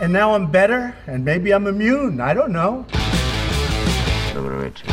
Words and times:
And 0.00 0.12
now 0.12 0.34
I'm 0.34 0.46
better 0.50 0.94
and 1.08 1.24
maybe 1.24 1.50
I'm 1.50 1.66
immune, 1.66 2.20
I 2.20 2.34
don't 2.34 2.52
know. 2.52 2.84
Dobro 4.34 4.58
večer. 4.58 4.86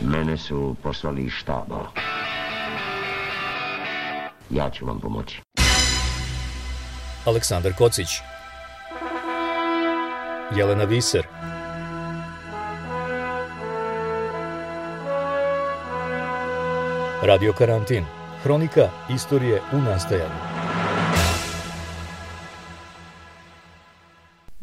Mene 0.00 0.36
su 0.36 0.76
poslali 0.82 1.22
iz 1.22 1.32
štaba. 1.32 1.86
Ja 4.50 4.70
ću 4.70 4.86
vam 4.86 5.00
pomoći. 5.00 5.42
Aleksandar 7.24 7.72
Kocić 7.72 8.08
Jelena 10.56 10.84
Viser 10.84 11.26
Radio 17.22 17.52
Karantin 17.52 18.04
Hronika 18.42 18.88
istorije 19.14 19.60
u 19.72 19.76
nastajanju 19.76 20.65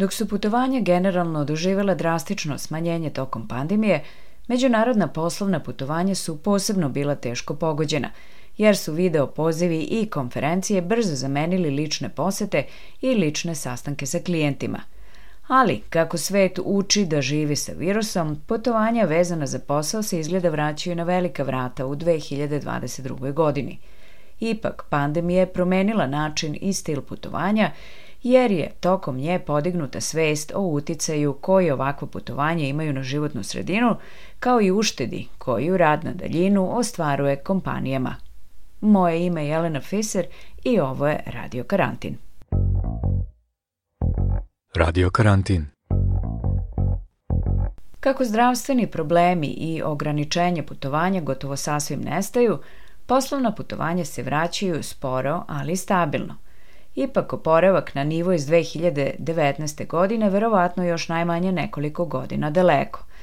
Dok 0.03 0.13
su 0.13 0.27
putovanja 0.27 0.79
generalno 0.79 1.45
doživjela 1.45 1.95
drastično 1.95 2.57
smanjenje 2.57 3.09
tokom 3.09 3.47
pandemije, 3.47 4.03
međunarodna 4.47 5.07
poslovna 5.07 5.59
putovanja 5.59 6.15
su 6.15 6.37
posebno 6.43 6.89
bila 6.89 7.15
teško 7.15 7.55
pogođena, 7.55 8.09
jer 8.57 8.77
su 8.77 8.93
video 8.93 9.27
pozivi 9.27 9.79
i 9.79 10.09
konferencije 10.09 10.81
brzo 10.81 11.15
zamenili 11.15 11.69
lične 11.69 12.09
posete 12.09 12.65
i 13.01 13.15
lične 13.15 13.55
sastanke 13.55 14.05
sa 14.05 14.19
klijentima. 14.19 14.81
Ali, 15.47 15.81
kako 15.89 16.17
svet 16.17 16.59
uči 16.65 17.05
da 17.05 17.21
živi 17.21 17.55
sa 17.55 17.71
virusom, 17.71 18.41
putovanja 18.47 19.05
vezana 19.05 19.47
za 19.47 19.59
posao 19.59 20.03
se 20.03 20.19
izgleda 20.19 20.49
vraćaju 20.49 20.95
na 20.95 21.03
velika 21.03 21.43
vrata 21.43 21.85
u 21.85 21.95
2022. 21.95 23.33
godini. 23.33 23.79
Ipak, 24.39 24.83
pandemija 24.89 25.39
je 25.39 25.53
promenila 25.53 26.07
način 26.07 26.57
i 26.61 26.73
stil 26.73 27.01
putovanja, 27.01 27.71
jer 28.23 28.51
je 28.51 28.71
tokom 28.79 29.17
nje 29.17 29.39
podignuta 29.39 30.01
svest 30.01 30.51
o 30.55 30.59
uticaju 30.59 31.33
koji 31.33 31.71
ovakvo 31.71 32.07
putovanje 32.07 32.69
imaju 32.69 32.93
na 32.93 33.03
životnu 33.03 33.43
sredinu, 33.43 33.95
kao 34.39 34.61
i 34.61 34.71
uštedi 34.71 35.27
koju 35.37 35.77
rad 35.77 36.03
na 36.03 36.13
daljinu 36.13 36.77
ostvaruje 36.77 37.35
kompanijama. 37.35 38.15
Moje 38.81 39.25
ime 39.25 39.43
je 39.43 39.49
Jelena 39.49 39.81
Fiser 39.81 40.25
i 40.63 40.79
ovo 40.79 41.07
je 41.07 41.23
Radio 41.25 41.63
Karantin. 41.63 42.17
Radio 44.75 45.09
Karantin 45.09 45.65
Kako 47.99 48.25
zdravstveni 48.25 48.87
problemi 48.87 49.47
i 49.47 49.81
ograničenje 49.81 50.63
putovanja 50.63 51.21
gotovo 51.21 51.55
sasvim 51.55 52.01
nestaju, 52.01 52.59
poslovna 53.05 53.55
putovanja 53.55 54.05
se 54.05 54.23
vraćaju 54.23 54.83
sporo, 54.83 55.43
ali 55.47 55.75
stabilno. 55.75 56.42
Ipak 56.95 57.33
oporavak 57.33 57.95
na 57.95 58.03
nivo 58.03 58.33
iz 58.33 58.47
2019. 58.47 59.87
godine 59.87 60.29
verovatno 60.29 60.83
još 60.83 61.09
najmanje 61.09 61.51
nekoliko 61.51 62.05
godina 62.05 62.49
daleko– 62.49 63.03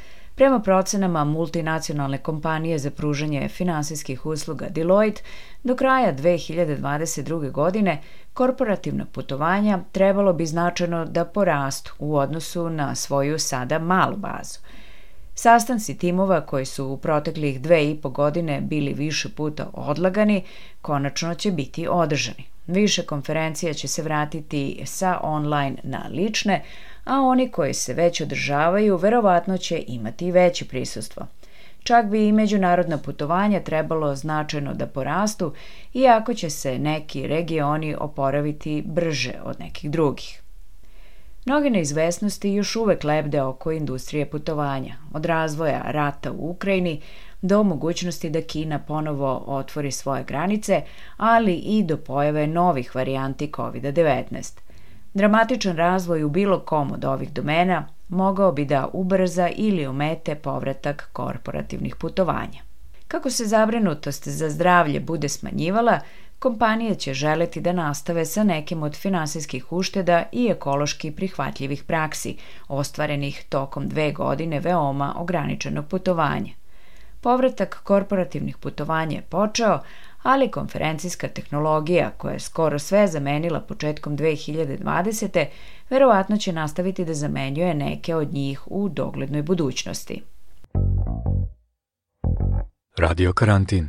Prema 0.41 0.60
procenama 0.60 1.25
multinacionalne 1.25 2.19
kompanije 2.19 2.78
za 2.78 2.91
pružanje 2.91 3.48
finansijskih 3.48 4.26
usluga 4.26 4.66
Deloitte, 4.69 5.22
do 5.64 5.76
kraja 5.76 6.14
2022. 6.16 7.50
godine 7.50 8.00
korporativna 8.34 9.04
putovanja 9.12 9.78
trebalo 9.92 10.32
bi 10.32 10.47
značajno 10.47 11.04
da 11.04 11.25
porastu 11.25 11.94
u 11.98 12.16
odnosu 12.16 12.70
na 12.70 12.94
svoju 12.94 13.38
sada 13.38 13.78
malu 13.78 14.16
bazu. 14.16 14.59
Sastanci 15.34 15.98
timova 15.98 16.41
koji 16.41 16.64
su 16.64 16.86
u 16.86 16.97
proteklih 16.97 17.60
dve 17.60 17.91
i 17.91 17.97
po 17.97 18.10
godine 18.10 18.60
bili 18.60 18.92
više 18.92 19.28
puta 19.28 19.70
odlagani, 19.72 20.44
konačno 20.82 21.34
će 21.34 21.50
biti 21.50 21.88
održani. 21.88 22.44
Više 22.70 23.03
konferencija 23.03 23.75
će 23.75 23.88
se 23.88 24.03
vratiti 24.03 24.82
sa 24.86 25.20
online 25.22 25.76
na 25.82 26.06
lične, 26.10 26.62
a 27.04 27.20
oni 27.20 27.48
koji 27.48 27.75
se 27.75 27.94
već 27.94 28.20
održavaju 28.20 28.97
verovatno 28.97 29.58
će 29.58 29.84
imati 29.86 30.32
veće 30.32 30.64
prisustvo. 30.64 31.26
Čak 31.82 32.06
bi 32.06 32.28
i 32.28 32.32
međunarodna 32.32 32.98
putovanja 32.98 33.60
trebalo 33.60 34.14
značajno 34.16 34.75
da 34.75 34.86
porastu, 34.86 35.53
iako 35.94 36.34
će 36.34 36.50
se 36.50 36.78
neki 36.78 37.26
regioni 37.26 37.94
oporaviti 37.98 38.82
brže 38.86 39.34
od 39.44 39.60
nekih 39.60 39.91
drugih. 39.91 40.42
Mnoge 41.44 41.70
neizvesnosti 41.70 42.50
još 42.50 42.76
uvek 42.76 43.04
lebde 43.04 43.42
oko 43.42 43.72
industrije 43.72 44.30
putovanja, 44.30 44.94
od 45.12 45.25
razvoja 45.25 45.82
rata 45.84 46.32
u 46.32 46.50
Ukrajini 46.50 47.00
do 47.43 47.62
mogućnosti 47.62 48.31
da 48.31 48.43
Kina 48.43 48.78
ponovo 48.78 49.45
otvori 49.47 49.91
svoje 49.91 50.25
granice, 50.25 50.83
ali 51.17 51.55
i 51.55 51.83
do 51.83 51.97
pojave 51.97 52.47
novih 52.47 52.95
varijanti 52.95 53.53
COVID-19. 53.56 54.59
Dramatičan 55.15 55.77
razvoj 55.77 56.25
u 56.25 56.28
bilo 56.28 56.61
kom 56.61 56.93
od 56.93 57.05
ovih 57.05 57.33
domena 57.33 57.87
mogao 58.09 58.53
bi 58.53 58.65
da 58.65 58.89
ubrza 58.93 59.49
ili 59.56 59.87
omete 59.87 60.34
povratak 60.34 61.09
korporativnih 61.12 61.97
putovanja. 61.97 62.62
Kako 63.09 63.31
se 63.31 63.45
zabrinutost 63.45 64.28
za 64.28 64.51
zdravlje 64.51 65.01
bude 65.01 65.28
smanjivala, 65.28 66.01
kompanije 66.39 66.95
će 66.95 67.15
želeti 67.15 67.61
da 67.61 67.72
nastave 67.72 68.25
sa 68.25 68.45
nekim 68.45 68.83
od 68.83 68.97
finansijskih 68.97 69.72
ušteda 69.72 70.25
i 70.33 70.47
ekološki 70.47 71.11
prihvatljivih 71.11 71.84
praksi, 71.84 72.37
ostvarenih 72.69 73.45
tokom 73.49 73.89
dve 73.89 74.12
godine 74.12 74.61
veoma 74.61 75.15
ograničenog 75.19 75.87
putovanja. 75.87 76.59
Povratak 77.20 77.81
korporativnih 77.82 78.56
putovanja 78.56 79.16
je 79.16 79.22
počeo, 79.22 79.81
ali 80.22 80.50
konferencijska 80.50 81.28
tehnologija 81.28 82.10
koja 82.10 82.32
je 82.32 82.41
skoro 82.41 82.78
sve 82.78 83.06
zamenila 83.08 83.60
početkom 83.60 84.19
2020. 84.19 85.47
verovatno 85.91 86.36
će 86.36 86.53
nastaviti 86.53 87.04
da 87.04 87.14
zamenjuje 87.14 87.75
neke 87.75 88.14
od 88.14 88.32
njih 88.32 88.62
u 88.66 88.88
doglednoj 88.88 89.42
budućnosti. 89.42 90.22
Radio 92.98 93.32
karantin 93.32 93.88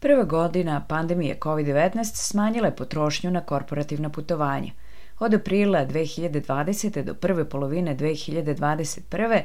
Prva 0.00 0.24
godina 0.24 0.84
pandemije 0.88 1.38
COVID-19 1.40 2.04
smanjila 2.04 2.66
je 2.66 2.76
potrošnju 2.76 3.30
na 3.30 3.40
korporativna 3.40 4.08
putovanja. 4.10 4.72
Od 5.18 5.34
aprila 5.34 5.86
2020. 5.86 7.02
do 7.02 7.14
prve 7.14 7.48
polovine 7.48 7.96
2021. 7.96 9.42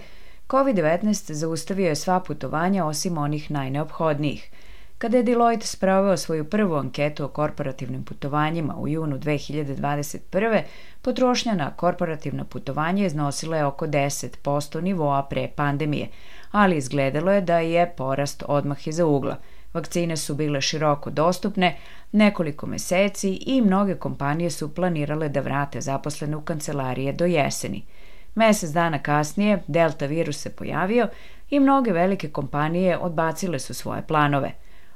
COVID-19 0.47 1.33
zaustavio 1.33 1.87
je 1.87 1.95
sva 1.95 2.19
putovanja 2.19 2.85
osim 2.85 3.17
onih 3.17 3.51
najneophodnijih. 3.51 4.49
Kada 4.97 5.17
je 5.17 5.23
Deloitte 5.23 5.67
sproveo 5.67 6.17
svoju 6.17 6.45
prvu 6.49 6.75
anketu 6.75 7.25
o 7.25 7.27
korporativnim 7.27 8.03
putovanjima 8.03 8.75
u 8.77 8.87
junu 8.87 9.17
2021. 9.17 10.61
potrošnja 11.01 11.53
na 11.53 11.71
korporativna 11.71 12.43
putovanja 12.43 13.05
iznosila 13.05 13.57
je 13.57 13.65
oko 13.65 13.87
10% 13.87 14.81
nivoa 14.81 15.23
pre 15.23 15.47
pandemije, 15.55 16.07
ali 16.51 16.77
izgledalo 16.77 17.31
je 17.31 17.41
da 17.41 17.59
je 17.59 17.93
porast 17.97 18.43
odmah 18.47 18.87
iza 18.87 19.05
ugla. 19.05 19.37
Vakcine 19.73 20.17
su 20.17 20.35
bile 20.35 20.61
široko 20.61 21.09
dostupne 21.09 21.75
nekoliko 22.11 22.67
meseci 22.67 23.29
i 23.29 23.61
mnoge 23.61 23.95
kompanije 23.95 24.49
su 24.49 24.75
planirale 24.75 25.29
da 25.29 25.39
vrate 25.39 25.81
zaposlene 25.81 26.35
u 26.35 26.41
kancelarije 26.41 27.13
do 27.13 27.25
jeseni– 27.25 27.85
Mesec 28.35 28.69
dana 28.69 28.99
kasnije 28.99 29.63
delta 29.67 30.05
virus 30.05 30.37
se 30.37 30.49
pojavio 30.49 31.07
i 31.49 31.59
mnoge 31.59 31.91
velike 31.91 32.29
kompanije 32.29 32.97
odbacile 32.97 33.59
su 33.59 33.73
svoje 33.73 34.01
planove. 34.01 34.51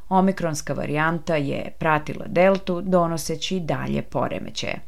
Omikronska 0.09 0.73
varijanta 0.73 1.35
je 1.35 1.71
pratila 1.79 2.25
deltu 2.27 2.81
donoseći 2.81 3.59
dalje 3.59 4.01
poremećaje. 4.01 4.79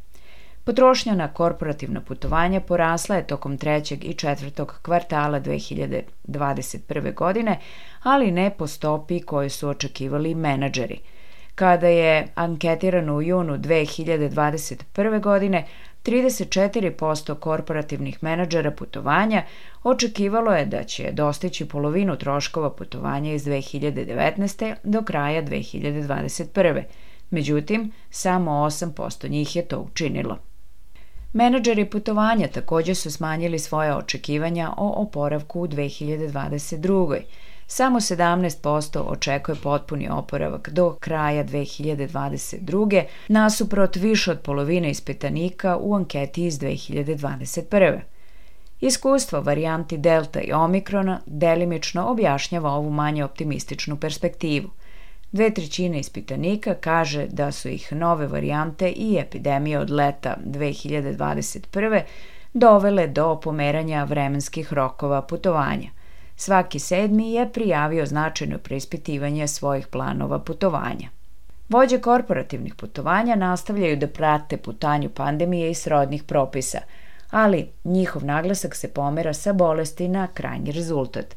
Potrošnja 0.64 1.14
na 1.14 1.28
korporativna 1.28 2.00
putovanja 2.00 2.60
porasla 2.60 3.16
je 3.16 3.26
tokom 3.26 3.58
trećeg 3.58 4.04
i 4.04 4.14
četvrtog 4.14 4.78
kvartala 4.82 5.40
2021. 5.40 7.14
godine, 7.14 7.58
ali 8.02 8.30
ne 8.30 8.50
po 8.50 8.66
stopi 8.66 9.20
koju 9.20 9.50
su 9.50 9.68
očekivali 9.68 10.34
menadžeri. 10.34 10.98
Kada 11.54 11.88
je 11.88 12.28
anketirano 12.34 13.14
u 13.14 13.22
junu 13.22 13.58
2021. 13.58 15.20
godine, 15.20 15.66
34% 16.04 17.34
korporativnih 17.34 18.22
menadžera 18.22 18.70
putovanja 18.70 19.42
očekivalo 19.82 20.52
je 20.52 20.66
da 20.66 20.84
će 20.84 21.12
dostići 21.12 21.68
polovinu 21.68 22.16
troškova 22.16 22.70
putovanja 22.70 23.32
iz 23.32 23.44
2019. 23.44 24.74
do 24.84 25.02
kraja 25.02 25.42
2021. 25.42 26.82
Međutim, 27.30 27.92
samo 28.10 28.50
8% 28.50 29.30
njih 29.30 29.56
je 29.56 29.68
to 29.68 29.78
učinilo. 29.78 30.38
Menadžeri 31.32 31.90
putovanja 31.90 32.48
takođe 32.48 32.94
su 32.94 33.10
smanjili 33.10 33.58
svoje 33.58 33.96
očekivanja 33.96 34.70
o 34.76 35.02
oporavku 35.02 35.60
u 35.60 35.68
2022. 35.68 37.20
Samo 37.74 38.00
17% 38.00 38.98
očekuje 39.06 39.56
potpuni 39.62 40.08
oporavak 40.08 40.68
do 40.70 40.96
kraja 41.00 41.44
2022. 41.44 43.04
nasuprot 43.28 43.96
više 43.96 44.30
od 44.30 44.40
polovine 44.40 44.90
ispitanika 44.90 45.76
u 45.76 45.94
anketi 45.94 46.46
iz 46.46 46.58
2021. 46.58 48.00
Iskustvo 48.80 49.40
varijanti 49.40 49.98
Delta 49.98 50.40
i 50.40 50.52
Omikrona 50.52 51.20
delimično 51.26 52.06
objašnjava 52.06 52.70
ovu 52.70 52.90
manje 52.90 53.24
optimističnu 53.24 53.96
perspektivu. 53.96 54.70
Dve 55.32 55.54
trećine 55.54 56.00
ispitanika 56.00 56.74
kaže 56.74 57.26
da 57.26 57.52
su 57.52 57.68
ih 57.68 57.92
nove 57.92 58.26
varijante 58.26 58.90
i 58.90 59.18
epidemije 59.18 59.78
od 59.78 59.90
leta 59.90 60.36
2021. 60.44 62.00
dovele 62.54 63.06
do 63.06 63.40
pomeranja 63.40 64.04
vremenskih 64.04 64.72
rokova 64.72 65.22
putovanja– 65.22 65.90
Svaki 66.42 66.78
sedmi 66.78 67.32
je 67.32 67.52
prijavio 67.52 68.06
značajno 68.06 68.58
preispitivanje 68.58 69.48
svojih 69.48 69.86
planova 69.86 70.38
putovanja. 70.38 71.08
Vođe 71.68 71.98
korporativnih 71.98 72.74
putovanja 72.74 73.34
nastavljaju 73.34 73.96
da 73.96 74.06
prate 74.06 74.56
putanju 74.56 75.10
pandemije 75.10 75.70
i 75.70 75.74
srodnih 75.74 76.22
propisa, 76.22 76.78
ali 77.30 77.68
njihov 77.84 78.24
naglasak 78.24 78.74
se 78.74 78.88
pomera 78.88 79.34
sa 79.34 79.52
bolesti 79.52 80.08
na 80.08 80.26
krajnji 80.26 80.72
rezultat. 80.72 81.36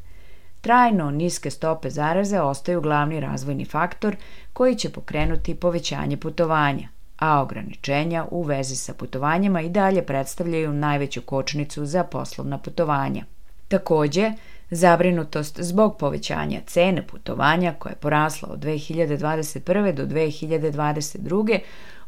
Trajno 0.60 1.10
niske 1.10 1.50
stope 1.50 1.90
zaraze 1.90 2.40
ostaju 2.40 2.80
glavni 2.80 3.20
razvojni 3.20 3.64
faktor 3.64 4.16
koji 4.52 4.74
će 4.74 4.90
pokrenuti 4.90 5.54
povećanje 5.54 6.16
putovanja, 6.16 6.88
a 7.18 7.42
ograničenja 7.42 8.26
u 8.30 8.42
vezi 8.42 8.76
sa 8.76 8.94
putovanjima 8.94 9.60
i 9.60 9.68
dalje 9.68 10.02
predstavljaju 10.02 10.72
najveću 10.72 11.22
kočnicu 11.22 11.86
za 11.86 12.04
poslovna 12.04 12.58
putovanja. 12.58 13.24
Takođe, 13.68 14.32
Zabrinutost 14.70 15.60
zbog 15.60 15.98
povećanja 15.98 16.60
cene 16.66 17.06
putovanja 17.06 17.74
koja 17.78 17.90
je 17.90 17.96
porasla 17.96 18.48
od 18.52 18.58
2021. 18.58 19.92
do 19.92 20.06
2022. 20.06 21.58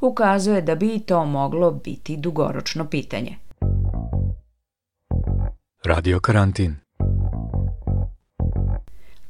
ukazuje 0.01 0.63
da 0.63 0.75
bi 0.75 1.01
to 1.01 1.25
moglo 1.25 1.71
biti 1.71 2.17
dugoročno 2.17 2.85
pitanje. 2.85 3.37
Radio 5.85 6.21
karantin. 6.21 6.77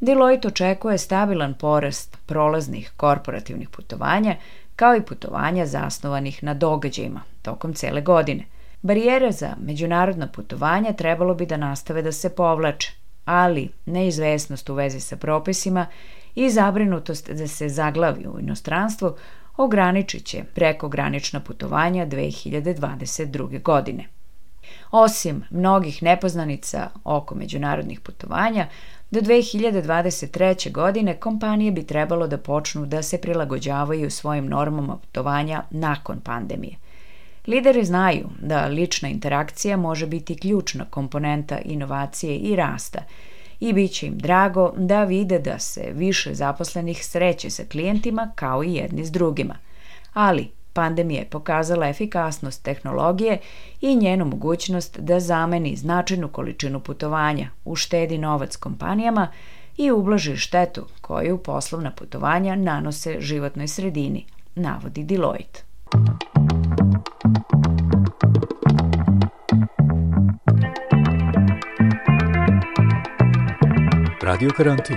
Deloitte 0.00 0.48
očekuje 0.48 0.98
stabilan 0.98 1.54
porast 1.54 2.18
prolaznih 2.26 2.92
korporativnih 2.96 3.68
putovanja 3.68 4.36
kao 4.76 4.96
i 4.96 5.02
putovanja 5.02 5.66
zasnovanih 5.66 6.44
na 6.44 6.54
događajima 6.54 7.20
tokom 7.42 7.74
cele 7.74 8.00
godine. 8.00 8.44
Barijere 8.82 9.32
za 9.32 9.56
međunarodna 9.60 10.26
putovanja 10.26 10.92
trebalo 10.92 11.34
bi 11.34 11.46
da 11.46 11.56
nastave 11.56 12.02
da 12.02 12.12
se 12.12 12.34
povlače, 12.34 12.97
ali 13.28 13.70
neizvesnost 13.86 14.70
u 14.70 14.74
vezi 14.74 15.00
sa 15.00 15.16
propisima 15.16 15.86
i 16.34 16.50
zabrinutost 16.50 17.30
da 17.30 17.48
se 17.48 17.68
zaglavi 17.68 18.26
u 18.26 18.40
inostranstvu 18.40 19.14
ograničit 19.56 20.24
će 20.24 20.44
prekogranična 20.54 21.40
putovanja 21.40 22.06
2022. 22.06 23.62
godine. 23.62 24.04
Osim 24.90 25.44
mnogih 25.50 26.02
nepoznanica 26.02 26.90
oko 27.04 27.34
međunarodnih 27.34 28.00
putovanja, 28.00 28.66
do 29.10 29.20
2023. 29.20 30.72
godine 30.72 31.16
kompanije 31.16 31.72
bi 31.72 31.86
trebalo 31.86 32.26
da 32.26 32.38
počnu 32.38 32.86
da 32.86 33.02
se 33.02 33.20
prilagođavaju 33.20 34.10
svojim 34.10 34.46
normama 34.46 34.96
putovanja 34.96 35.62
nakon 35.70 36.20
pandemije– 36.20 36.76
Lideri 37.48 37.84
znaju 37.84 38.28
da 38.42 38.66
lična 38.66 39.08
interakcija 39.08 39.76
može 39.76 40.06
biti 40.06 40.36
ključna 40.36 40.84
komponenta 40.90 41.58
inovacije 41.58 42.36
i 42.36 42.56
rasta 42.56 42.98
i 43.60 43.72
bit 43.72 43.92
će 43.92 44.06
im 44.06 44.18
drago 44.18 44.72
da 44.76 45.04
vide 45.04 45.38
da 45.38 45.58
se 45.58 45.90
više 45.94 46.34
zaposlenih 46.34 47.06
sreće 47.06 47.50
sa 47.50 47.62
klijentima 47.70 48.30
kao 48.34 48.64
i 48.64 48.74
jedni 48.74 49.04
s 49.04 49.10
drugima. 49.12 49.56
Ali 50.14 50.50
pandemija 50.72 51.20
je 51.20 51.30
pokazala 51.30 51.88
efikasnost 51.88 52.62
tehnologije 52.62 53.38
i 53.80 53.96
njenu 53.96 54.24
mogućnost 54.24 54.98
da 54.98 55.20
zameni 55.20 55.76
značajnu 55.76 56.28
količinu 56.28 56.80
putovanja, 56.80 57.50
uštedi 57.64 58.18
novac 58.18 58.56
kompanijama 58.56 59.28
i 59.76 59.90
ublaži 59.90 60.36
štetu 60.36 60.86
koju 61.00 61.38
poslovna 61.38 61.90
putovanja 61.90 62.56
nanose 62.56 63.16
životnoj 63.20 63.68
sredini, 63.68 64.26
navodi 64.54 65.04
Deloitte. 65.04 65.67
Radio 74.22 74.50
karantin. 74.56 74.96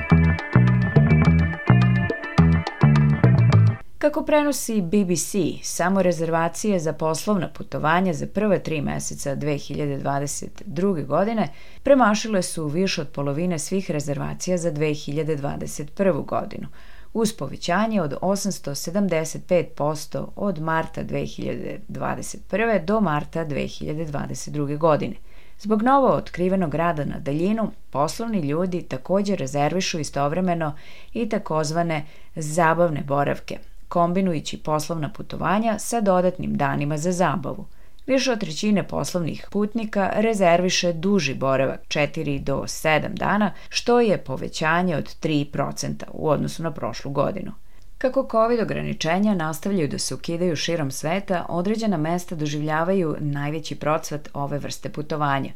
Kako 3.97 4.25
prenosi 4.25 4.81
BBC, 4.81 5.35
samo 5.63 6.01
rezervacije 6.01 6.79
za 6.79 6.93
poslovna 6.93 7.49
putovanja 7.53 8.13
za 8.13 8.27
prve 8.27 8.63
tri 8.63 8.81
meseca 8.81 9.35
2022. 9.35 11.05
godine 11.05 11.47
premašile 11.83 12.41
su 12.41 12.67
više 12.67 13.01
od 13.01 13.09
polovine 13.09 13.59
svih 13.59 13.91
rezervacija 13.91 14.57
za 14.57 14.71
2021. 14.71 16.25
godinu, 16.25 16.67
uz 17.13 17.33
povećanje 17.33 18.01
od 18.01 18.13
875% 18.21 20.25
od 20.35 20.59
marta 20.59 21.03
2021. 21.03 22.85
do 22.85 23.01
marta 23.01 23.45
2022. 23.45 24.77
godine– 24.77 25.15
Zbog 25.61 25.81
novo 25.81 26.07
otkrivenog 26.07 26.75
rada 26.75 27.05
na 27.05 27.19
daljinu, 27.19 27.71
poslovni 27.89 28.39
ljudi 28.39 28.81
takođe 28.81 29.35
rezervišu 29.35 29.99
istovremeno 29.99 30.73
i 31.13 31.29
takozvane 31.29 32.05
zabavne 32.35 33.01
boravke, 33.01 33.57
kombinujući 33.87 34.57
poslovna 34.57 35.09
putovanja 35.09 35.79
sa 35.79 36.01
dodatnim 36.01 36.57
danima 36.57 36.97
za 36.97 37.11
zabavu. 37.11 37.65
Više 38.07 38.31
od 38.31 38.39
trećine 38.39 38.87
poslovnih 38.87 39.47
putnika 39.51 40.11
rezerviše 40.15 40.93
duži 40.93 41.33
boravak 41.33 41.81
4 41.87 42.43
do 42.43 42.57
7 42.57 43.13
dana, 43.13 43.53
što 43.69 43.99
je 43.99 44.17
povećanje 44.17 44.95
od 44.95 45.15
3% 45.21 46.03
u 46.11 46.29
odnosu 46.29 46.63
na 46.63 46.71
prošlu 46.71 47.11
godinu. 47.11 47.51
Kako 47.97 48.27
COVID 48.31 48.59
ograničenja 48.59 49.33
nastavljaju 49.33 49.87
da 49.87 49.97
se 49.99 50.15
ukidaju 50.15 50.55
širom 50.55 50.91
sveta, 50.91 51.45
određena 51.49 51.97
mesta 51.97 52.35
doživljavaju 52.35 53.15
najveći 53.19 53.75
procvat 53.75 54.29
ove 54.33 54.59
vrste 54.59 54.89
putovanja. 54.89 55.51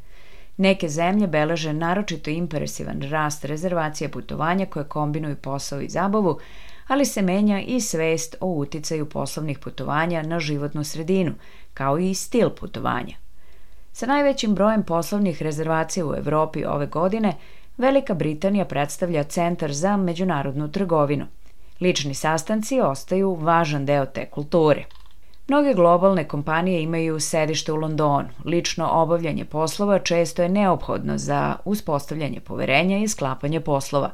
Neke 0.58 0.89
zemlje 0.89 1.27
beleže 1.27 1.74
naročito 1.74 2.29
impresivan 2.29 3.01
rast 3.01 3.46
rezervacija 3.46 4.10
putovanja 4.10 4.65
koje 4.65 4.86
kombinuju 4.86 5.36
posao 5.36 5.81
i 5.81 5.89
zabavu, 5.89 6.39
ali 6.88 7.06
se 7.06 7.22
menja 7.22 7.62
i 7.62 7.82
svest 7.82 8.36
o 8.39 8.48
uticaju 8.48 9.10
poslovnih 9.10 9.60
putovanja 9.60 10.24
na 10.24 10.39
životnu 10.39 10.84
sredinu, 10.84 11.34
kao 11.74 11.98
i 11.98 12.13
stil 12.13 12.50
putovanja. 12.50 13.15
Sa 13.94 14.06
najvećim 14.06 14.56
brojem 14.56 14.84
poslovnih 14.84 15.42
rezervacija 15.42 16.06
u 16.06 16.15
Evropi 16.15 16.65
ove 16.65 16.88
godine, 16.88 17.34
Velika 17.77 18.13
Britanija 18.13 18.65
predstavlja 18.65 19.24
centar 19.24 19.74
za 19.74 19.98
međunarodnu 19.98 20.72
trgovinu– 20.72 21.25
Lični 21.82 22.13
sastanci 22.13 22.82
ostaju 22.82 23.34
važan 23.34 23.86
deo 23.86 24.06
te 24.06 24.25
kulture. 24.25 24.86
Mnoge 25.48 25.74
globalne 25.74 26.27
kompanije 26.27 26.82
imaju 26.82 27.20
sedište 27.20 27.72
u 27.72 27.75
Londonu. 27.75 28.27
Lično 28.46 28.89
obavljanje 28.92 29.46
poslova 29.46 30.00
često 30.00 30.44
je 30.44 30.50
neophodno 30.50 31.18
za 31.18 31.56
uspostavljanje 31.65 32.39
poverenja 32.39 32.98
i 32.98 33.08
sklapanje 33.08 33.60
poslova. 33.60 34.12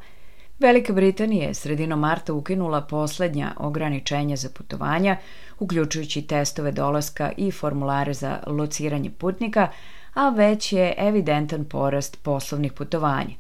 Velika 0.62 0.94
Britanija 0.94 1.48
je 1.48 1.54
sredinom 1.54 2.00
marta 2.00 2.34
ukinula 2.34 2.82
poslednja 2.82 3.54
ograničenja 3.58 4.36
za 4.36 4.50
putovanja, 4.50 5.18
uključujući 5.60 6.22
testove 6.22 6.72
dolaska 6.72 7.32
i 7.38 7.52
formulare 7.52 8.14
za 8.14 8.40
lociranje 8.48 9.10
putnika, 9.10 9.70
a 10.14 10.30
već 10.30 10.74
je 10.74 10.94
evidentan 10.98 11.66
porast 11.66 12.24
poslovnih 12.24 12.74
putovanja. 12.74 13.36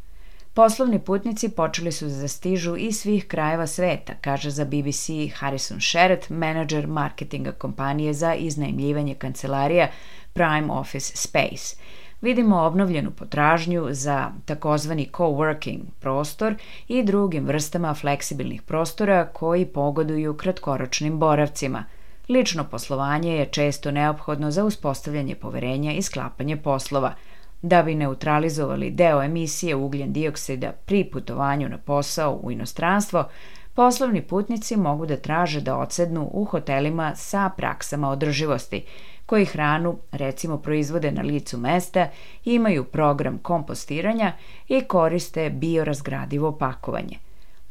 Poslovni 0.53 0.99
putnici 0.99 1.49
počeli 1.49 1.91
su 1.91 2.05
da 2.05 2.27
stižu 2.27 2.75
iz 2.77 2.99
svih 2.99 3.27
krajeva 3.27 3.67
sveta, 3.67 4.13
kaže 4.21 4.49
za 4.49 4.65
BBC 4.65 5.09
Harrison 5.35 5.81
Sherrett, 5.81 6.29
menadžer 6.29 6.87
marketinga 6.87 7.51
kompanije 7.51 8.13
za 8.13 8.33
iznajmljivanje 8.33 9.15
kancelarija 9.15 9.87
Prime 10.33 10.73
Office 10.73 11.17
Space. 11.17 11.75
Vidimo 12.21 12.61
obnovljenu 12.61 13.11
potražnju 13.11 13.87
za 13.89 14.31
takozvani 14.45 15.09
coworking 15.13 15.79
prostor 15.99 16.55
i 16.87 17.03
drugim 17.03 17.45
vrstama 17.45 17.93
fleksibilnih 17.93 18.61
prostora 18.61 19.27
koji 19.33 19.65
pogoduju 19.65 20.37
kratkoročnim 20.37 21.19
boravcima. 21.19 21.83
Lično 22.29 22.63
poslovanje 22.63 23.35
je 23.35 23.45
često 23.45 23.91
neophodno 23.91 24.51
za 24.51 24.65
uspostavljanje 24.65 25.35
poverenja 25.35 25.91
i 25.91 26.01
sklapanje 26.01 26.57
poslova– 26.57 27.13
da 27.61 27.83
bi 27.83 27.95
neutralizovali 27.95 28.91
deo 28.91 29.23
emisije 29.23 29.75
ugljen 29.75 30.13
dioksida 30.13 30.71
pri 30.85 31.03
putovanju 31.03 31.69
na 31.69 31.77
posao 31.77 32.39
u 32.43 32.51
inostranstvo, 32.51 33.27
poslovni 33.73 34.21
putnici 34.21 34.77
mogu 34.77 35.05
da 35.05 35.17
traže 35.17 35.61
da 35.61 35.77
odsednu 35.77 36.29
u 36.33 36.45
hotelima 36.45 37.15
sa 37.15 37.49
praksama 37.57 38.09
održivosti, 38.09 38.85
koji 39.25 39.45
hranu, 39.45 39.97
recimo, 40.11 40.57
proizvode 40.57 41.11
na 41.11 41.21
licu 41.21 41.57
mesta, 41.57 42.07
imaju 42.45 42.83
program 42.83 43.37
kompostiranja 43.37 44.33
i 44.67 44.81
koriste 44.81 45.49
biorazgradivo 45.49 46.51
pakovanje. 46.57 47.17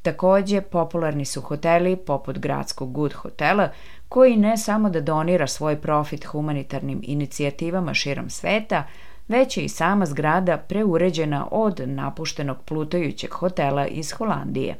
Takođe, 0.02 0.61
popularni 0.61 1.25
su 1.25 1.40
hoteli 1.40 1.97
poput 1.97 2.38
gradskog 2.38 2.92
Good 2.92 3.12
hotela, 3.12 3.69
koji 4.09 4.37
ne 4.37 4.57
samo 4.57 4.90
da 4.90 5.00
donira 5.00 5.47
svoj 5.47 5.76
profit 5.76 6.25
humanitarnim 6.25 7.00
inicijativama 7.02 7.95
širom 7.95 8.30
sveta, 8.30 8.85
već 9.28 9.57
je 9.57 9.64
i 9.64 9.69
sama 9.69 10.07
zgrada 10.07 10.57
preuređena 10.57 11.49
od 11.50 11.80
napuštenog 11.87 12.57
plutajućeg 12.64 13.30
hotela 13.30 13.87
iz 13.87 14.12
Holandije. 14.12 14.76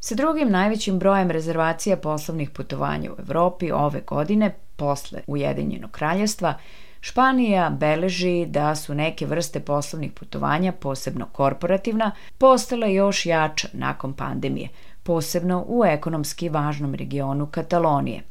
Sa 0.00 0.14
drugim 0.14 0.50
najvećim 0.50 0.98
brojem 0.98 1.30
rezervacija 1.30 1.96
poslovnih 1.96 2.50
putovanja 2.50 3.12
u 3.12 3.20
Evropi 3.20 3.72
ove 3.72 4.00
godine, 4.00 4.54
posle 4.82 5.20
Ujedinjenog 5.26 5.90
kraljestva, 5.90 6.54
Španija 7.00 7.70
beleži 7.70 8.46
da 8.46 8.74
su 8.74 8.94
neke 8.94 9.26
vrste 9.26 9.60
poslovnih 9.60 10.12
putovanja, 10.12 10.72
posebno 10.72 11.26
korporativna, 11.32 12.10
postale 12.38 12.94
još 12.94 13.26
jača 13.26 13.68
nakon 13.72 14.12
pandemije, 14.12 14.68
posebno 15.02 15.64
u 15.68 15.84
ekonomski 15.84 16.48
važnom 16.48 16.94
regionu 16.94 17.46
Katalonije. 17.46 18.22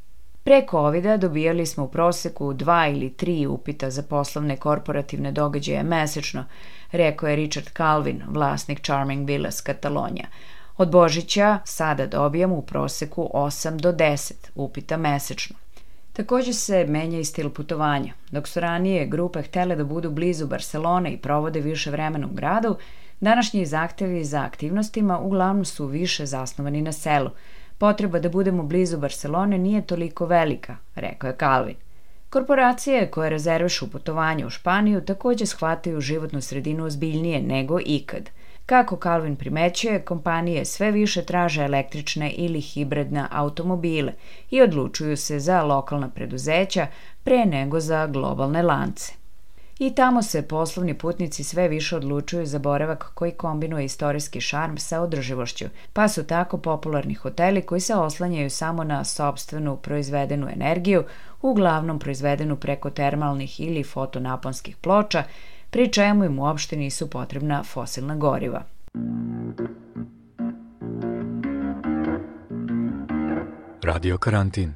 Pre 0.44 0.66
covid 0.72 1.06
dobijali 1.20 1.66
smo 1.66 1.84
u 1.84 1.88
proseku 1.88 2.54
dva 2.54 2.88
ili 2.88 3.10
tri 3.10 3.48
upita 3.48 3.90
za 3.90 4.04
poslovne 4.04 4.58
korporativne 4.58 5.32
događaje 5.32 5.84
mesečno, 5.84 6.46
rekao 6.92 7.30
je 7.30 7.36
Richard 7.36 7.68
Calvin, 7.78 8.22
vlasnik 8.28 8.82
Charming 8.82 9.28
Villas 9.28 9.62
Katalonija. 9.62 10.28
Od 10.78 10.92
Božića 10.92 11.60
sada 11.66 12.08
dobijamo 12.08 12.56
u 12.56 12.62
proseku 12.62 13.30
8 13.34 13.76
do 13.76 13.92
10 13.92 14.34
upita 14.56 14.98
mesečno. 14.98 15.56
Takođe 16.22 16.54
se 16.54 16.86
menja 16.86 17.20
i 17.20 17.26
stil 17.26 17.50
putovanja. 17.50 18.14
Dok 18.32 18.48
su 18.48 18.60
ranije 18.60 19.06
grupe 19.06 19.42
htele 19.42 19.76
da 19.76 19.84
budu 19.84 20.10
blizu 20.10 20.48
Barcelone 20.48 21.14
i 21.14 21.18
provode 21.18 21.62
više 21.62 21.92
vremena 21.92 22.28
u 22.28 22.36
gradu, 22.36 22.76
današnji 23.20 23.66
zahtevi 23.66 24.26
za 24.26 24.42
aktivnostima 24.42 25.20
uglavnom 25.20 25.66
su 25.66 25.86
više 25.86 26.26
zasnovani 26.26 26.82
na 26.82 26.92
selu– 26.92 27.30
Potreba 27.82 28.20
da 28.20 28.30
budemo 28.30 28.64
blizu 28.64 28.98
Barcelone 28.98 29.58
nije 29.58 29.82
toliko 29.82 30.26
velika, 30.26 30.76
rekao 30.96 31.28
je 31.28 31.36
Calvin. 31.40 31.76
Korporacije 32.30 33.08
koje 33.12 33.30
rezervišu 33.30 33.92
putovanje 33.92 34.46
u 34.46 34.50
Španiju 34.50 35.02
takođe 35.02 35.46
shvataju 35.46 36.02
životnu 36.02 36.42
sredinu 36.42 36.86
ozbiljnije 36.86 37.42
nego 37.42 37.80
ikad. 37.86 38.30
Kako 38.66 38.98
Calvin 39.04 39.36
primećuje, 39.36 40.02
kompanije 40.02 40.66
sve 40.66 40.92
više 40.92 41.26
traže 41.26 41.64
električne 41.64 42.32
ili 42.32 42.62
hibridne 42.62 43.26
automobile 43.32 44.14
i 44.50 44.62
odlučuju 44.62 45.18
se 45.18 45.40
za 45.40 45.64
lokalna 45.64 46.10
preduzeća 46.10 46.88
pre 47.24 47.46
nego 47.46 47.80
za 47.80 48.08
globalne 48.08 48.62
lance. 48.62 49.14
I 49.82 49.96
tamo 49.96 50.22
se 50.22 50.48
poslovni 50.48 50.94
putnici 50.94 51.44
sve 51.44 51.68
više 51.68 51.96
odlučuju 51.96 52.46
za 52.46 52.60
boravak 52.60 53.12
koji 53.14 53.32
kombinuje 53.32 53.86
istorijski 53.86 54.42
šarm 54.42 54.78
sa 54.78 55.02
održivošću, 55.02 55.66
pa 55.94 56.08
su 56.08 56.24
tako 56.24 56.58
popularni 56.58 57.14
hoteli 57.14 57.62
koji 57.62 57.82
se 57.82 57.96
oslanjaju 57.96 58.50
samo 58.50 58.84
na 58.84 59.04
sobstvenu 59.04 59.78
proizvedenu 59.78 60.48
energiju, 60.50 61.04
uglavnom 61.42 62.00
proizvedenu 62.00 62.56
preko 62.56 62.90
termalnih 62.90 63.60
ili 63.60 63.84
fotonaponskih 63.84 64.76
ploča, 64.78 65.24
pri 65.72 65.92
čemu 65.92 66.26
im 66.26 66.40
uopšte 66.40 66.76
nisu 66.76 67.10
potrebna 67.10 67.64
fosilna 67.64 68.16
goriva. 68.16 68.64
Radio 73.84 74.18
karantin. 74.18 74.74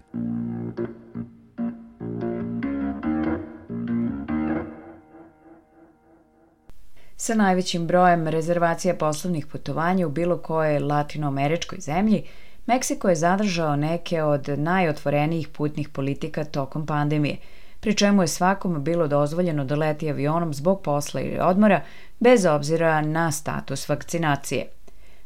sa 7.18 7.36
najvećim 7.36 7.88
brojem 7.88 8.28
rezervacija 8.28 8.94
poslovnih 8.96 9.46
putovanja 9.46 10.08
u 10.08 10.10
bilo 10.10 10.38
kojoj 10.38 10.80
latinoameričkoj 10.80 11.80
zemlji, 11.80 12.24
Meksiko 12.66 13.10
je 13.10 13.16
zadržao 13.16 13.76
neke 13.76 14.24
od 14.24 14.50
najotvorenijih 14.58 15.48
putnih 15.48 15.90
politika 15.90 16.44
tokom 16.44 16.86
pandemije, 16.86 17.38
pri 17.86 17.94
čemu 17.96 18.24
je 18.24 18.28
svakom 18.28 18.84
bilo 18.84 19.08
dozvoljeno 19.08 19.66
da 19.66 19.76
leti 19.76 20.10
avionom 20.10 20.54
zbog 20.54 20.82
posla 20.82 21.22
ili 21.22 21.40
odmora, 21.40 21.82
bez 22.20 22.46
obzira 22.46 23.02
na 23.02 23.32
status 23.32 23.90
vakcinacije. 23.90 24.66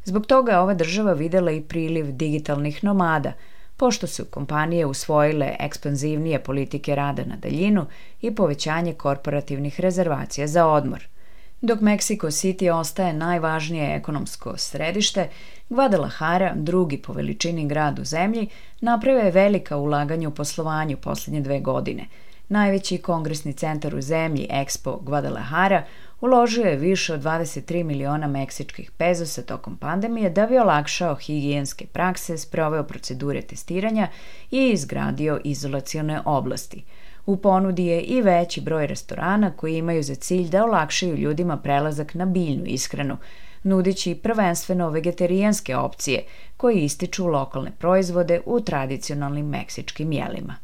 Zbog 0.03 0.25
toga 0.25 0.51
je 0.51 0.59
ova 0.59 0.73
država 0.73 1.13
videla 1.13 1.51
i 1.51 1.61
priliv 1.61 2.11
digitalnih 2.11 2.83
nomada, 2.83 3.31
pošto 3.77 4.07
su 4.07 4.25
kompanije 4.25 4.85
usvojile 4.85 5.55
ekspanzivnije 5.59 6.39
politike 6.39 6.95
rada 6.95 7.23
na 7.25 7.35
daljinu 7.35 7.85
i 8.21 8.35
povećanje 8.35 8.93
korporativnih 8.93 9.79
rezervacija 9.79 10.47
za 10.47 10.67
odmor– 10.67 11.07
Dok 11.61 11.79
Mexico 11.79 12.31
City 12.31 12.71
ostaje 12.71 13.13
najvažnije 13.13 13.95
ekonomsko 13.95 14.57
središte, 14.57 15.29
Guadalajara, 15.69 16.53
drugi 16.55 16.97
po 16.97 17.13
veličini 17.13 17.67
grad 17.67 17.99
u 17.99 18.05
zemlji, 18.05 18.47
napravio 18.81 19.21
je 19.21 19.31
velika 19.31 19.77
ulaganja 19.77 20.29
u 20.29 20.31
poslovanju 20.31 20.97
poslednje 20.97 21.41
dve 21.41 21.59
godine. 21.59 22.05
Najveći 22.49 22.97
kongresni 22.97 23.53
centar 23.53 23.95
u 23.95 24.01
zemlji, 24.01 24.47
Expo 24.51 25.01
Guadalajara, 25.01 25.83
uložio 26.21 26.63
je 26.63 26.75
više 26.75 27.13
od 27.13 27.23
23 27.23 27.83
miliona 27.83 28.27
meksičkih 28.27 28.91
pezosa 28.91 29.41
tokom 29.41 29.77
pandemije 29.77 30.29
da 30.29 30.45
bi 30.45 30.57
olakšao 30.57 31.15
higijenske 31.15 31.85
prakse, 31.85 32.37
sproveo 32.37 32.83
procedure 32.83 33.41
testiranja 33.41 34.07
i 34.51 34.69
izgradio 34.69 35.39
izolacione 35.43 36.21
oblasti– 36.25 36.83
U 37.29 37.37
ponudi 37.37 37.85
je 37.85 38.01
i 38.01 38.21
veći 38.21 38.61
broj 38.61 38.87
restorana 38.87 39.51
koji 39.51 39.77
imaju 39.77 40.03
za 40.03 40.15
cilj 40.15 40.49
da 40.49 40.63
olakšaju 40.63 41.15
ljudima 41.15 41.57
prelazak 41.57 42.13
na 42.13 42.25
biljnu 42.25 42.65
ishranu, 42.65 43.17
nudići 43.63 44.15
prvenstveno 44.15 44.89
vegetarijanske 44.89 45.75
opcije 45.75 46.23
koje 46.57 46.75
ističu 46.75 47.27
lokalne 47.27 47.71
proizvode 47.77 48.41
u 48.45 48.59
tradicionalnim 48.59 49.49
meksičkim 49.49 50.11
jelima. 50.11 50.55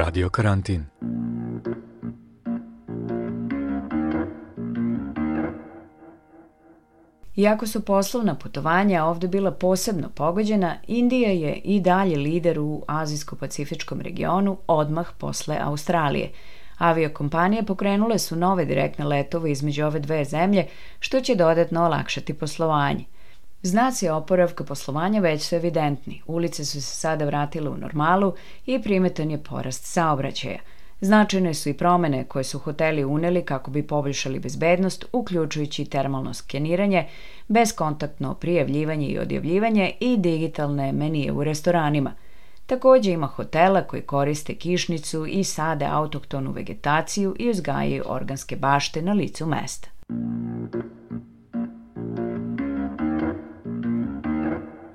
Radio 0.00 0.30
karantin. 0.30 0.84
Iako 7.36 7.66
su 7.66 7.84
poslovna 7.84 8.34
putovanja 8.34 9.04
ovde 9.04 9.28
bila 9.28 9.50
posebno 9.50 10.08
pogođena, 10.08 10.76
Indija 10.86 11.30
je 11.30 11.60
i 11.64 11.80
dalje 11.80 12.16
lider 12.16 12.58
u 12.60 12.82
Azijsko-Pacifičkom 12.88 14.00
regionu 14.00 14.56
odmah 14.66 15.06
posle 15.18 15.58
Australije. 15.62 16.30
Aviokompanije 16.78 17.62
pokrenule 17.62 18.18
su 18.18 18.36
nove 18.36 18.64
direktne 18.64 19.04
letove 19.04 19.52
između 19.52 19.84
ove 19.84 20.00
dve 20.00 20.24
zemlje, 20.24 20.66
što 21.00 21.20
će 21.20 21.34
dodatno 21.34 21.84
olakšati 21.84 22.34
poslovanje. 22.34 23.04
Znaci 23.62 24.08
oporavka 24.08 24.64
poslovanja 24.64 25.20
već 25.20 25.42
su 25.42 25.54
evidentni. 25.54 26.22
Ulice 26.26 26.64
su 26.64 26.82
se 26.82 26.96
sada 26.96 27.24
vratile 27.24 27.70
u 27.70 27.76
normalu 27.76 28.34
i 28.66 28.82
primetan 28.82 29.30
je 29.30 29.42
porast 29.42 29.84
saobraćaja– 29.84 30.58
Značajne 31.00 31.54
su 31.54 31.68
i 31.68 31.74
promene 31.74 32.24
koje 32.24 32.44
su 32.44 32.58
hoteli 32.58 33.04
uneli 33.04 33.44
kako 33.44 33.70
bi 33.70 33.82
poboljšali 33.82 34.38
bezbednost, 34.38 35.04
uključujući 35.12 35.84
termalno 35.84 36.34
skeniranje, 36.34 37.06
bezkontaktno 37.48 38.34
prijavljivanje 38.34 39.06
i 39.06 39.18
odjavljivanje 39.18 39.92
i 40.00 40.16
digitalne 40.16 40.92
menije 40.92 41.32
u 41.32 41.44
restoranima. 41.44 42.12
Takođe 42.66 43.12
ima 43.12 43.26
hotela 43.26 43.82
koji 43.82 44.02
koriste 44.02 44.54
kišnicu 44.54 45.26
i 45.26 45.44
sade 45.44 45.84
autoktonu 45.84 46.52
vegetaciju 46.52 47.36
i 47.38 47.50
uzgajaju 47.50 48.04
organske 48.06 48.56
bašte 48.56 49.02
na 49.02 49.12
licu 49.12 49.46
mesta. 49.46 49.88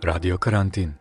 Radio 0.05 0.37
karantin. 0.37 0.93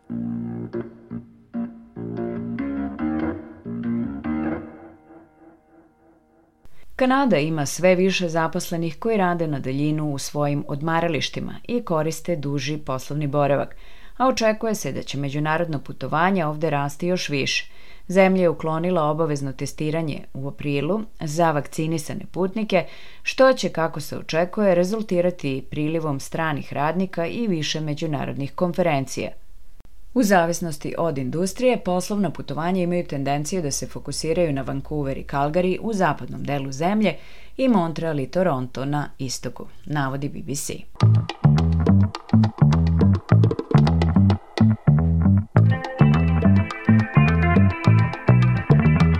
Kanada 6.95 7.37
ima 7.37 7.65
sve 7.65 7.95
više 7.95 8.29
zaposlenih 8.29 8.99
koji 8.99 9.17
rade 9.17 9.47
na 9.47 9.59
daljinu 9.59 10.13
u 10.13 10.17
svojim 10.17 10.65
odmaralištima 10.67 11.55
i 11.67 11.83
koriste 11.83 12.35
duži 12.35 12.77
poslovni 12.77 13.27
boravak, 13.27 13.75
a 14.17 14.27
očekuje 14.27 14.75
se 14.75 14.91
da 14.91 15.03
će 15.03 15.17
međunarodno 15.17 15.79
putovanje 15.79 16.45
ovde 16.45 16.69
rasti 16.69 17.07
još 17.07 17.29
više. 17.29 17.71
Zemlja 18.07 18.41
je 18.41 18.49
uklonila 18.49 19.03
obavezno 19.03 19.53
testiranje 19.53 20.23
u 20.33 20.47
aprilu 20.47 21.01
za 21.19 21.51
vakcinisane 21.51 22.25
putnike, 22.31 22.85
što 23.23 23.53
će, 23.53 23.69
kako 23.69 23.99
se 23.99 24.17
očekuje, 24.17 24.75
rezultirati 24.75 25.65
prilivom 25.69 26.19
stranih 26.19 26.73
radnika 26.73 27.27
i 27.27 27.47
više 27.47 27.81
međunarodnih 27.81 28.53
konferencija– 28.53 29.29
U 30.15 30.23
zavisnosti 30.23 30.95
od 30.97 31.17
industrije, 31.17 31.77
poslovna 31.77 32.29
putovanja 32.29 32.81
imaju 32.81 33.05
tendenciju 33.05 33.61
da 33.61 33.71
se 33.71 33.87
fokusiraju 33.87 34.53
na 34.53 34.61
Vancouver 34.61 35.17
i 35.17 35.23
Calgary 35.23 35.77
u 35.81 35.93
zapadnom 35.93 36.43
delu 36.43 36.71
zemlje 36.71 37.15
i 37.57 37.67
Montreal 37.67 38.19
i 38.19 38.27
Toronto 38.27 38.85
na 38.85 39.09
istoku, 39.17 39.65
navodi 39.85 40.29
BBC. 40.29 40.71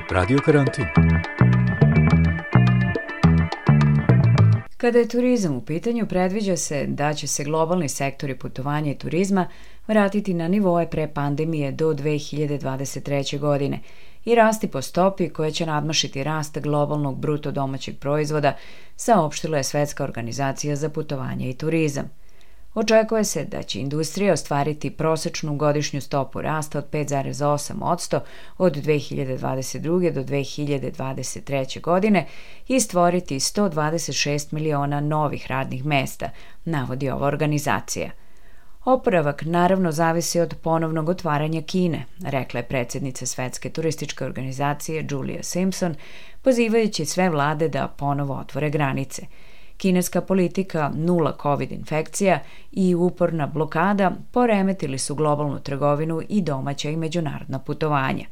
Radio 0.09 0.39
karantin. 0.45 0.85
Kada 4.77 4.99
je 4.99 5.07
turizam 5.07 5.55
u 5.55 5.61
pitanju, 5.61 6.05
predviđa 6.05 6.57
se 6.57 6.85
da 6.87 7.13
će 7.13 7.27
se 7.27 7.43
globalni 7.43 7.89
sektori 7.89 8.35
putovanja 8.35 8.91
i 8.91 8.97
turizma 8.97 9.47
vratiti 9.87 10.33
na 10.33 10.47
nivoe 10.47 10.89
pre 10.89 11.07
pandemije 11.07 11.71
do 11.71 11.93
2023. 11.93 13.39
godine 13.39 13.79
i 14.25 14.35
rasti 14.35 14.67
po 14.67 14.81
stopi 14.81 15.29
koja 15.29 15.51
će 15.51 15.65
nadmašiti 15.65 16.23
rast 16.23 16.59
globalnog 16.59 17.19
bruto 17.19 17.51
domaćeg 17.51 17.97
proizvoda, 17.99 18.57
saopštila 18.95 19.57
je 19.57 19.63
Svetska 19.63 20.03
organizacija 20.03 20.75
za 20.75 20.89
putovanje 20.89 21.49
i 21.49 21.53
turizam– 21.53 22.09
Očekuje 22.75 23.23
se 23.23 23.45
da 23.45 23.63
će 23.63 23.79
industrija 23.79 24.33
ostvariti 24.33 24.89
prosečnu 24.89 25.55
godišnju 25.55 26.01
stopu 26.01 26.41
rasta 26.41 26.79
od 26.79 26.89
5,8% 26.91 28.19
od 28.57 28.75
2022. 28.75 30.11
do 30.11 30.23
2023. 30.23 31.81
godine 31.81 32.27
i 32.67 32.79
stvoriti 32.79 33.35
126 33.35 34.53
miliona 34.53 34.99
novih 34.99 35.47
radnih 35.47 35.85
mesta, 35.85 36.29
navodi 36.65 37.09
ova 37.09 37.27
organizacija. 37.27 38.09
Oporavak 38.85 39.41
naravno 39.45 39.91
zavisi 39.91 40.39
od 40.39 40.55
ponovnog 40.63 41.09
otvaranja 41.09 41.61
Kine, 41.61 42.05
rekla 42.25 42.59
je 42.59 42.67
predsednica 42.67 43.25
Svetske 43.25 43.69
turističke 43.69 44.25
organizacije 44.25 45.07
Julia 45.09 45.43
Simpson, 45.43 45.95
pozivajući 46.41 47.05
sve 47.05 47.29
vlade 47.29 47.69
da 47.69 47.87
ponovo 47.97 48.39
otvore 48.39 48.69
granice– 48.69 49.25
Kineska 49.77 50.21
politika 50.21 50.91
nula 50.95 51.37
COVID 51.41 51.71
infekcija 51.71 52.39
i 52.71 52.95
uporna 52.95 53.47
blokada 53.47 54.11
poremetili 54.31 54.97
su 54.97 55.15
globalnu 55.15 55.59
trgovinu 55.59 56.21
i 56.29 56.41
domaća 56.41 56.89
i 56.89 56.97
međunarodna 56.97 57.59
putovanja. 57.59 58.25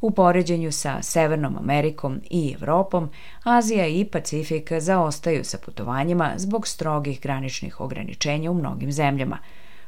U 0.00 0.10
poređenju 0.10 0.72
sa 0.72 1.02
Severnom 1.02 1.56
Amerikom 1.58 2.20
i 2.30 2.54
Evropom, 2.60 3.10
Azija 3.42 3.86
i 3.86 4.04
Pacifik 4.04 4.72
zaostaju 4.72 5.44
sa 5.44 5.58
putovanjima 5.64 6.32
zbog 6.36 6.68
strogih 6.68 7.20
graničnih 7.20 7.80
ograničenja 7.80 8.50
u 8.50 8.54
mnogim 8.54 8.92
zemljama. 8.92 9.38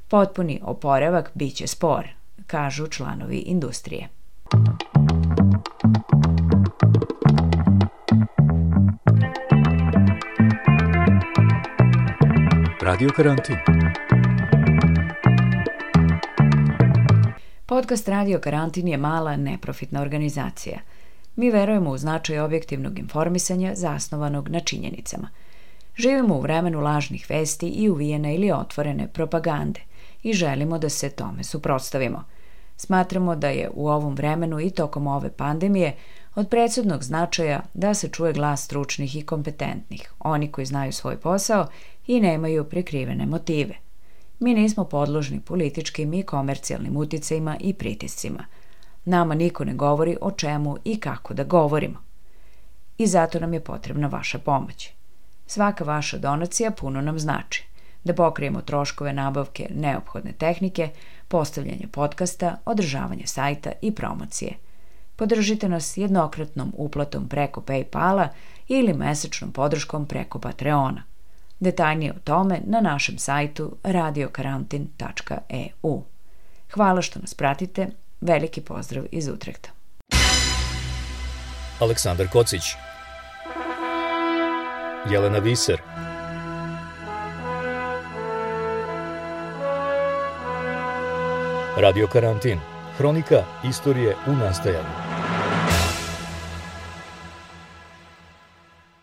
Potpuni 0.09 0.61
oporavak 0.63 1.31
biće 1.35 1.67
spor, 1.67 2.09
kažu 2.47 2.87
članovi 2.87 3.37
industrije. 3.37 4.09
Radio 12.85 13.09
karantin. 13.17 13.57
Podcast 17.67 18.09
Radio 18.09 18.39
Karantin 18.39 18.89
je 18.89 18.97
mala 18.97 19.37
neprofitna 19.37 20.03
organizacija. 20.03 20.79
Mi 21.37 21.51
verujemo 21.51 21.91
u 21.91 21.99
značaj 21.99 22.39
objektivnog 22.39 22.99
informisanja 22.99 23.75
zasnovanog 23.75 24.49
na 24.49 24.61
činjenicama. 24.61 25.29
Živimo 25.97 26.35
u 26.35 26.41
vremenu 26.41 26.81
lažnih 26.81 27.27
vesti 27.29 27.69
i 27.69 27.91
uvijene 27.91 28.35
ili 28.35 28.53
otvorene 28.53 29.09
propagande 29.09 29.81
i 30.23 30.33
želimo 30.33 30.79
da 30.79 30.89
se 30.89 31.11
tome 31.11 31.45
suprotstavimo. 31.45 32.25
Smatramo 32.77 33.37
da 33.37 33.49
je 33.49 33.71
u 33.75 33.89
ovom 33.89 34.15
vremenu 34.15 34.61
i 34.61 34.71
tokom 34.71 35.07
ove 35.07 35.31
pandemije 35.31 35.97
od 36.35 36.49
predsudnog 36.49 37.03
značaja 37.05 37.61
da 37.75 37.95
se 37.95 38.09
čuje 38.09 38.33
glas 38.33 38.65
stručnih 38.65 39.17
i 39.17 39.23
kompetentnih, 39.23 40.13
oni 40.19 40.53
koji 40.53 40.67
znaju 40.67 40.93
svoj 40.93 41.17
posao 41.17 41.67
i 42.07 42.21
nemaju 42.21 42.65
prikrivene 42.65 43.27
motive. 43.27 43.75
Mi 44.39 44.55
nismo 44.55 44.85
podložni 44.85 45.41
političkim 45.41 46.15
i 46.15 46.23
komercijalnim 46.23 46.97
uticajima 46.97 47.57
i 47.61 47.75
pritiscima. 47.75 48.45
Nama 49.05 49.35
niko 49.35 49.65
ne 49.65 49.75
govori 49.75 50.17
o 50.21 50.31
čemu 50.31 50.77
i 50.85 51.01
kako 51.01 51.35
da 51.35 51.45
govorimo. 51.45 51.99
I 52.99 53.07
zato 53.07 53.41
nam 53.41 53.55
je 53.55 53.65
potrebna 53.65 54.07
vaša 54.07 54.39
pomoć. 54.39 54.91
Svaka 55.47 55.85
vaša 55.85 56.19
donacija 56.19 56.71
puno 56.71 57.01
nam 57.01 57.19
znači. 57.19 57.65
Da 58.05 58.15
pokrijemo 58.15 58.61
troškove 58.61 59.13
nabavke 59.13 59.69
neophodne 59.75 60.33
tehnike, 60.33 60.89
postavljanje 61.29 61.87
podcasta, 61.93 62.57
održavanje 62.65 63.27
sajta 63.27 63.73
i 63.83 63.95
promocije. 63.95 64.53
Podržite 65.17 65.69
nas 65.69 65.97
jednokratnom 65.97 66.73
uplatom 66.77 67.29
preko 67.29 67.61
Paypala 67.61 68.29
ili 68.69 68.93
mesečnom 68.95 69.53
podrškom 69.53 70.07
preko 70.07 70.39
Patreona– 70.39 71.03
Detaljnije 71.65 72.13
o 72.13 72.19
tome 72.25 72.61
na 72.67 72.81
našem 72.81 73.19
sajtu 73.19 73.77
radiokarantin.eu. 73.83 76.03
Hvala 76.75 77.03
što 77.03 77.21
nas 77.21 77.35
pratite. 77.35 77.87
Veliki 78.21 78.61
pozdrav 78.61 79.05
iz 79.13 79.29
Utrehta. 79.29 79.69
Aleksandar 81.81 82.29
Kocić 82.29 82.63
Jelena 85.11 85.39
Viser 85.39 85.81
Radio 91.77 92.07
Karantin 92.07 92.59
Hronika 92.99 93.43
istorije 93.69 94.17
u 94.27 94.33
nastajanju 94.33 95.14